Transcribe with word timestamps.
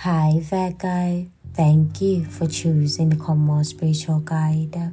Hi, 0.00 0.40
Virgo. 0.42 1.26
Thank 1.54 2.02
you 2.02 2.26
for 2.26 2.46
choosing 2.46 3.08
the 3.08 3.16
Common 3.16 3.64
Spiritual 3.64 4.20
Guide. 4.20 4.92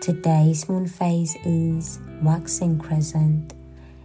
Today's 0.00 0.68
moon 0.68 0.88
phase 0.88 1.36
is 1.44 2.00
waxing 2.20 2.76
crescent. 2.80 3.54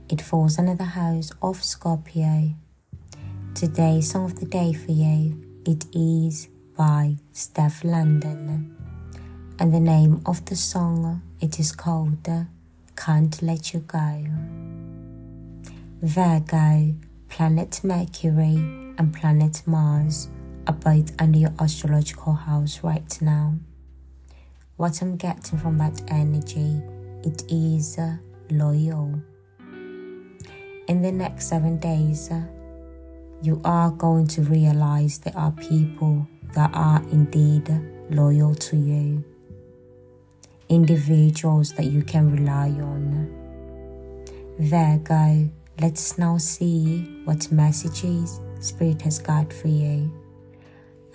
It 0.08 0.22
falls 0.22 0.60
under 0.60 0.76
the 0.76 0.84
house 0.84 1.32
of 1.42 1.64
Scorpio. 1.64 2.54
Today's 3.56 4.12
song 4.12 4.26
of 4.26 4.40
the 4.40 4.46
day 4.46 4.72
for 4.72 4.92
you 4.92 5.44
it 5.66 5.88
is 5.94 6.48
by 6.78 7.16
Steph 7.34 7.84
London. 7.84 8.78
And 9.58 9.74
the 9.74 9.80
name 9.80 10.22
of 10.28 10.46
the 10.46 10.56
song 10.56 11.24
it 11.42 11.60
is 11.60 11.72
called 11.72 12.30
Can't 12.96 13.42
Let 13.42 13.74
You 13.74 13.80
Go. 13.80 14.26
Virgo, 16.04 16.94
planet 17.30 17.82
Mercury 17.84 18.89
and 19.00 19.14
planet 19.14 19.64
Mars 19.66 20.28
are 20.68 20.74
both 20.74 21.20
under 21.20 21.40
your 21.40 21.54
astrological 21.60 22.34
house 22.34 22.82
right 22.84 23.18
now. 23.22 23.56
What 24.76 25.02
I'm 25.02 25.16
getting 25.16 25.58
from 25.58 25.78
that 25.78 26.02
energy, 26.10 26.82
it 27.24 27.44
is 27.50 27.98
uh, 27.98 28.18
loyal. 28.52 29.22
In 30.88 31.02
the 31.02 31.12
next 31.12 31.48
seven 31.48 31.78
days, 31.78 32.30
uh, 32.30 32.44
you 33.42 33.62
are 33.64 33.90
going 33.92 34.28
to 34.28 34.42
realize 34.42 35.20
there 35.20 35.38
are 35.38 35.52
people 35.52 36.28
that 36.54 36.70
are 36.74 37.02
indeed 37.12 37.70
loyal 38.10 38.54
to 38.54 38.76
you, 38.76 39.24
individuals 40.68 41.72
that 41.74 41.86
you 41.86 42.02
can 42.04 42.32
rely 42.36 42.70
on. 42.70 43.36
There 44.60 44.98
Virgo, 44.98 45.50
let's 45.80 46.18
now 46.18 46.38
see 46.38 47.22
what 47.24 47.50
messages 47.50 48.42
Spirit 48.60 49.02
has 49.04 49.20
got 49.20 49.52
for 49.52 49.68
you. 49.68 50.12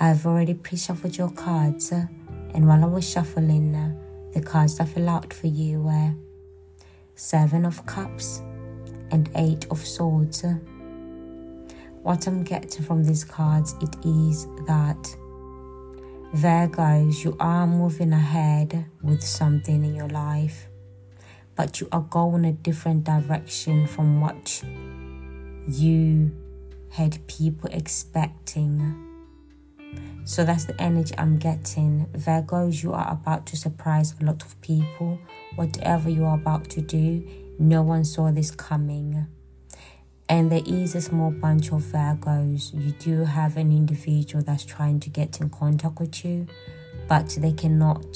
I've 0.00 0.27
already 0.27 0.55
pre 0.55 0.77
shuffled 0.77 1.17
your 1.17 1.31
cards, 1.31 1.92
uh, 1.92 2.06
and 2.55 2.67
while 2.67 2.83
I 2.83 2.86
was 2.86 3.09
shuffling, 3.09 3.75
uh, 3.75 3.95
the 4.33 4.41
cards 4.41 4.81
I 4.81 4.84
fell 4.84 5.09
out 5.09 5.33
for 5.33 5.47
you 5.47 5.83
were 5.83 6.14
Seven 7.14 7.64
of 7.64 7.86
Cups 7.86 8.42
and 9.11 9.31
Eight 9.34 9.67
of 9.70 9.84
Swords 9.86 10.45
what 12.05 12.27
I'm 12.27 12.42
getting 12.42 12.84
from 12.84 13.03
these 13.03 13.25
cards 13.25 13.75
it 13.81 13.97
is 14.05 14.47
that 14.67 15.17
there, 16.34 16.69
Virgos, 16.69 17.25
you 17.25 17.34
are 17.41 17.67
moving 17.67 18.12
ahead 18.12 18.84
with 19.03 19.23
something 19.23 19.83
in 19.83 19.95
your 19.95 20.08
life, 20.08 20.69
but 21.56 21.81
you 21.81 21.89
are 21.92 22.03
going 22.03 22.45
a 22.45 22.53
different 22.53 23.05
direction 23.05 23.86
from 23.86 24.20
what 24.20 24.62
you 25.67 26.31
had 26.95 27.27
people 27.27 27.69
expecting. 27.73 29.11
So 30.25 30.45
that's 30.45 30.64
the 30.64 30.81
energy 30.81 31.14
I'm 31.19 31.39
getting. 31.39 32.06
Virgos, 32.12 32.83
you 32.83 32.92
are 32.92 33.12
about 33.12 33.47
to 33.47 33.56
surprise 33.56 34.14
a 34.20 34.25
lot 34.25 34.42
of 34.42 34.61
people. 34.62 35.19
Whatever 35.55 36.09
you 36.09 36.25
are 36.25 36.36
about 36.36 36.70
to 36.70 36.81
do, 36.81 37.28
no 37.59 37.83
one 37.83 38.05
saw 38.05 38.33
this 38.33 38.51
coming 38.51 39.27
and 40.28 40.51
there 40.51 40.62
is 40.67 40.95
a 40.95 41.01
small 41.01 41.31
bunch 41.31 41.70
of 41.70 41.83
Virgos, 41.83 42.73
you 42.73 42.92
do 42.92 43.25
have 43.25 43.56
an 43.56 43.70
individual 43.70 44.42
that's 44.42 44.64
trying 44.64 44.98
to 45.01 45.11
get 45.11 45.41
in 45.41 45.51
contact 45.51 46.01
with 46.01 46.25
you, 46.25 46.47
but 47.08 47.29
they 47.39 47.53
cannot 47.53 48.06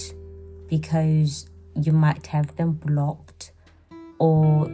because 0.68 1.48
you 1.74 1.92
might 1.92 2.26
have 2.28 2.56
them 2.56 2.72
blocked 2.72 3.52
or 4.18 4.66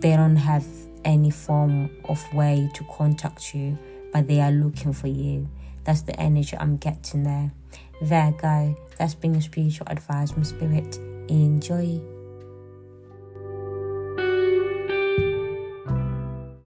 they 0.00 0.14
don't 0.16 0.36
have 0.36 0.64
any 1.06 1.30
form 1.30 1.88
of 2.04 2.22
way 2.34 2.68
to 2.74 2.84
contact 2.84 3.54
you, 3.54 3.78
but 4.12 4.26
they 4.28 4.40
are 4.40 4.50
looking 4.50 4.92
for 4.92 5.06
you. 5.06 5.48
That's 5.84 6.02
the 6.02 6.18
energy 6.20 6.56
I'm 6.58 6.76
getting 6.76 7.22
there. 7.22 7.52
Virgo, 8.02 8.76
that's 8.98 9.14
being 9.14 9.36
a 9.36 9.40
spiritual 9.40 9.86
advice 9.88 10.32
from 10.32 10.44
spirit. 10.44 10.96
Enjoy. 11.28 12.00